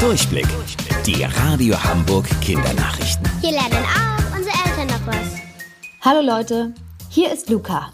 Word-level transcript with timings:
Durchblick. 0.00 0.46
Die 1.06 1.24
Radio 1.24 1.82
Hamburg 1.82 2.26
Kindernachrichten. 2.42 3.26
Hier 3.40 3.52
lernen 3.52 3.84
auch 3.84 4.36
unsere 4.36 4.54
Eltern 4.66 4.86
noch 4.88 5.06
was. 5.06 5.40
Hallo 6.02 6.20
Leute, 6.20 6.74
hier 7.08 7.32
ist 7.32 7.48
Luca. 7.48 7.90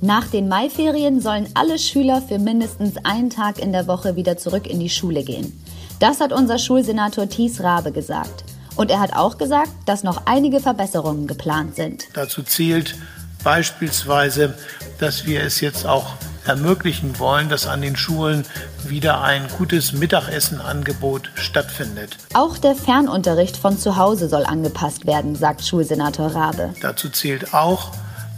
Nach 0.00 0.26
den 0.28 0.48
Maiferien 0.48 1.20
sollen 1.20 1.48
alle 1.52 1.78
Schüler 1.78 2.22
für 2.22 2.38
mindestens 2.38 2.96
einen 3.04 3.28
Tag 3.28 3.58
in 3.58 3.72
der 3.72 3.86
Woche 3.86 4.16
wieder 4.16 4.38
zurück 4.38 4.66
in 4.66 4.80
die 4.80 4.88
Schule 4.88 5.22
gehen. 5.24 5.62
Das 6.00 6.20
hat 6.20 6.32
unser 6.32 6.58
Schulsenator 6.58 7.28
Thies 7.28 7.62
Rabe 7.62 7.92
gesagt. 7.92 8.44
Und 8.74 8.90
er 8.90 9.00
hat 9.00 9.12
auch 9.12 9.36
gesagt, 9.36 9.70
dass 9.84 10.04
noch 10.04 10.22
einige 10.24 10.60
Verbesserungen 10.60 11.26
geplant 11.26 11.76
sind. 11.76 12.08
Dazu 12.14 12.42
zählt 12.42 12.96
beispielsweise, 13.44 14.54
dass 14.98 15.26
wir 15.26 15.42
es 15.42 15.60
jetzt 15.60 15.86
auch 15.86 16.14
ermöglichen 16.46 17.18
wollen, 17.18 17.48
dass 17.48 17.66
an 17.66 17.82
den 17.82 17.96
Schulen 17.96 18.44
wieder 18.84 19.22
ein 19.22 19.46
gutes 19.58 19.92
Mittagessenangebot 19.92 21.30
stattfindet. 21.34 22.16
Auch 22.34 22.58
der 22.58 22.74
Fernunterricht 22.74 23.56
von 23.56 23.78
zu 23.78 23.96
Hause 23.96 24.28
soll 24.28 24.44
angepasst 24.44 25.06
werden, 25.06 25.34
sagt 25.34 25.64
Schulsenator 25.64 26.34
Rabe. 26.34 26.74
Dazu 26.80 27.08
zählt 27.08 27.54
auch, 27.54 27.92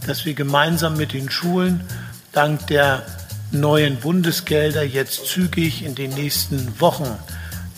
dass 0.07 0.25
wir 0.25 0.35
gemeinsam 0.35 0.97
mit 0.97 1.13
den 1.13 1.31
Schulen 1.31 1.83
dank 2.33 2.67
der 2.69 3.03
neuen 3.51 3.97
Bundesgelder 3.97 4.83
jetzt 4.83 5.27
zügig 5.27 5.85
in 5.85 5.95
den 5.95 6.11
nächsten 6.11 6.81
Wochen 6.81 7.19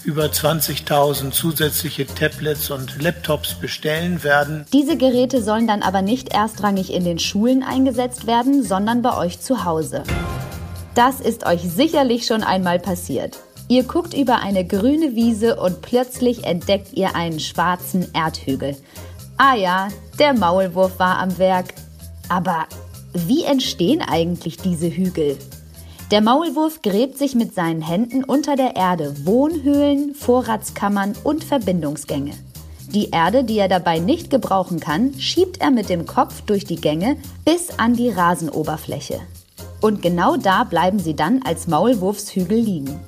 über 0.05 0.27
20.000 0.27 1.31
zusätzliche 1.31 2.07
Tablets 2.07 2.71
und 2.71 3.03
Laptops 3.03 3.55
bestellen 3.55 4.23
werden. 4.25 4.65
Diese 4.73 4.97
Geräte 4.97 5.43
sollen 5.43 5.67
dann 5.67 5.83
aber 5.83 6.03
nicht 6.03 6.33
erstrangig 6.33 6.93
in 6.93 7.05
den 7.05 7.19
Schulen 7.19 7.63
eingesetzt 7.63 8.27
werden, 8.27 8.63
sondern 8.63 9.03
bei 9.03 9.17
euch 9.17 9.41
zu 9.41 9.65
Hause. 9.65 10.03
Das 10.95 11.21
ist 11.21 11.47
euch 11.47 11.63
sicherlich 11.63 12.27
schon 12.27 12.43
einmal 12.43 12.79
passiert. 12.79 13.39
Ihr 13.69 13.85
guckt 13.85 14.15
über 14.15 14.41
eine 14.41 14.67
grüne 14.67 15.15
Wiese 15.15 15.57
und 15.57 15.81
plötzlich 15.81 16.45
entdeckt 16.45 16.93
ihr 16.93 17.15
einen 17.15 17.39
schwarzen 17.39 18.13
Erdhügel. 18.13 18.77
Ah 19.37 19.55
ja, 19.55 19.89
der 20.19 20.35
Maulwurf 20.35 20.99
war 20.99 21.19
am 21.19 21.39
Werk. 21.39 21.75
Aber 22.29 22.67
wie 23.13 23.45
entstehen 23.45 24.03
eigentlich 24.03 24.57
diese 24.57 24.89
Hügel? 24.89 25.39
Der 26.11 26.21
Maulwurf 26.21 26.83
gräbt 26.83 27.19
sich 27.19 27.37
mit 27.37 27.55
seinen 27.55 27.83
Händen 27.83 28.25
unter 28.25 28.57
der 28.57 28.75
Erde 28.75 29.15
Wohnhöhlen, 29.27 30.13
Vorratskammern 30.17 31.15
und 31.23 31.45
Verbindungsgänge. 31.45 32.33
Die 32.93 33.11
Erde, 33.11 33.45
die 33.45 33.59
er 33.59 33.69
dabei 33.69 34.01
nicht 34.01 34.29
gebrauchen 34.29 34.81
kann, 34.81 35.15
schiebt 35.21 35.61
er 35.61 35.71
mit 35.71 35.89
dem 35.89 36.07
Kopf 36.07 36.41
durch 36.43 36.65
die 36.65 36.81
Gänge 36.81 37.17
bis 37.45 37.71
an 37.79 37.95
die 37.95 38.11
Rasenoberfläche. 38.11 39.21
Und 39.81 40.03
genau 40.03 40.37
da 40.37 40.65
bleiben 40.65 40.99
sie 40.99 41.15
dann 41.15 41.43
als 41.45 41.69
Maulwurfshügel 41.69 42.59
liegen. 42.59 42.99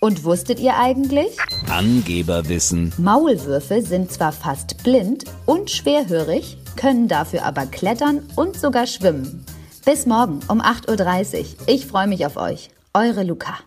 Und 0.00 0.24
wusstet 0.24 0.60
ihr 0.60 0.78
eigentlich? 0.78 1.36
Angeberwissen. 1.68 2.94
Maulwürfe 2.96 3.82
sind 3.82 4.10
zwar 4.10 4.32
fast 4.32 4.82
blind 4.82 5.24
und 5.44 5.70
schwerhörig, 5.70 6.56
können 6.76 7.06
dafür 7.06 7.44
aber 7.44 7.66
klettern 7.66 8.22
und 8.34 8.56
sogar 8.56 8.86
schwimmen. 8.86 9.44
Bis 9.84 10.04
morgen 10.04 10.40
um 10.48 10.60
8.30 10.60 11.38
Uhr. 11.38 11.68
Ich 11.68 11.86
freue 11.86 12.06
mich 12.06 12.26
auf 12.26 12.36
euch. 12.36 12.68
Eure 12.92 13.22
Luca. 13.22 13.58